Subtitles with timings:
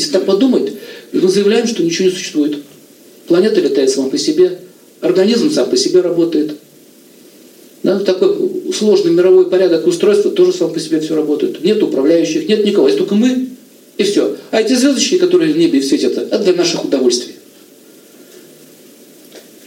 [0.00, 0.72] Если так подумать,
[1.12, 2.56] мы заявляем, что ничего не существует.
[3.26, 4.58] Планета летает сама по себе,
[5.02, 6.52] организм сам по себе работает.
[7.82, 11.62] Да, такой сложный мировой порядок устройства тоже сам по себе все работает.
[11.62, 13.48] Нет управляющих, нет никого, есть только мы
[13.98, 14.36] и все.
[14.50, 17.34] А эти звездочки, которые в небе светят, это для наших удовольствий.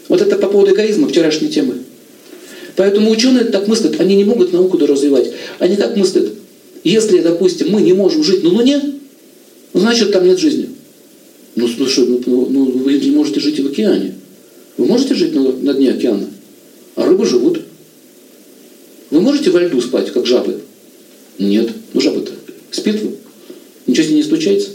[0.07, 1.75] Вот это по поводу эгоизма вчерашней темы.
[2.75, 5.31] Поэтому ученые так мыслят, они не могут науку развивать.
[5.59, 6.31] Они как мыслят,
[6.83, 8.81] если, допустим, мы не можем жить на Луне,
[9.73, 10.69] значит там нет жизни.
[11.55, 14.15] Ну, слушай, ну, ну, ну вы не можете жить и в океане.
[14.77, 16.27] Вы можете жить на, на дне океана?
[16.95, 17.61] А рыбы живут.
[19.11, 20.61] Вы можете во льду спать, как жабы?
[21.37, 21.69] Нет.
[21.93, 22.31] Ну жаба-то
[22.75, 23.01] спит,
[23.87, 24.69] ничего с ней не случается.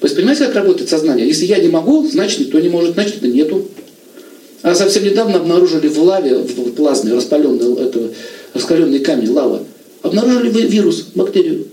[0.00, 1.26] То есть понимаете, как работает сознание?
[1.26, 3.68] Если я не могу, значит никто не может, значит это нету.
[4.62, 8.10] А совсем недавно обнаружили в лаве, в плазме, распаленный, это,
[8.54, 9.64] раскаленный камень, лава,
[10.02, 11.66] обнаружили вирус, бактерию.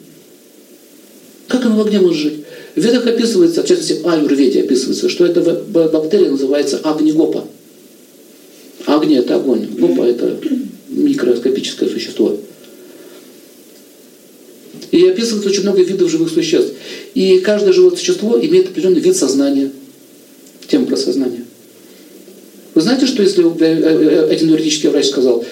[1.71, 2.43] В огне может жить?
[2.75, 7.45] В ведах описывается, в частности, в Аюрведе описывается, что эта бактерия называется агнигопа.
[8.86, 10.38] Агни– это огонь, гопа– это
[10.89, 12.38] микроскопическое существо.
[14.91, 16.73] И описывается очень много видов живых существ.
[17.13, 19.72] И каждое живое существо имеет определенный вид сознания.
[20.67, 21.45] Тема про сознание.
[22.73, 25.45] Вы знаете, что если э, э, один юридический врач сказал,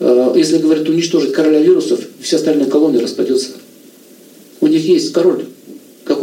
[0.00, 3.52] э, если, говорит, уничтожить короля вирусов, вся остальная колония распадется.
[4.60, 5.44] У них есть король,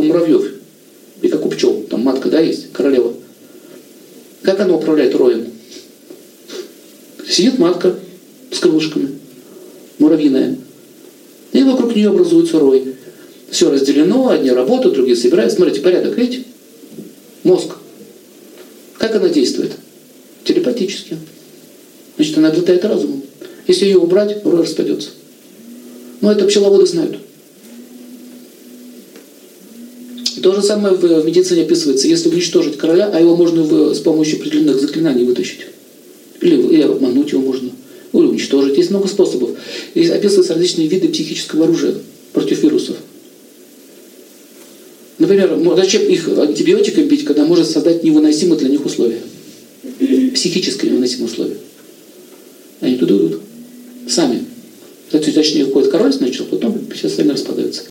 [0.03, 0.45] у муравьев
[1.21, 1.83] и как у пчел.
[1.89, 3.13] Там матка, да, есть, королева.
[4.41, 5.47] Как она управляет роем?
[7.27, 7.95] Сидит матка
[8.51, 9.09] с крылышками,
[9.97, 10.57] муравьиная.
[11.53, 12.95] И вокруг нее образуется рой.
[13.49, 15.53] Все разделено, одни работают, другие собирают.
[15.53, 16.45] Смотрите, порядок, видите?
[17.43, 17.75] Мозг.
[18.97, 19.71] Как она действует?
[20.43, 21.17] телепатически.
[22.15, 23.23] Значит, она обладает разумом.
[23.67, 25.09] Если ее убрать, рой распадется.
[26.21, 27.17] Но это пчеловоды знают.
[30.41, 32.07] То же самое в медицине описывается.
[32.07, 35.67] Если уничтожить короля, а его можно с помощью определенных заклинаний вытащить.
[36.41, 37.69] Или, или обмануть его можно.
[38.13, 38.77] Или уничтожить.
[38.77, 39.51] Есть много способов.
[39.93, 41.95] И описываются различные виды психического оружия
[42.31, 42.97] против вирусов.
[45.19, 49.22] Например, зачем их антибиотиком бить, когда может создать невыносимые для них условия?
[50.33, 51.57] психически невыносимые условия.
[52.81, 53.39] Они туда идут.
[54.07, 54.45] Сами.
[55.11, 57.32] Точнее, уходит король сначала, потом все остальные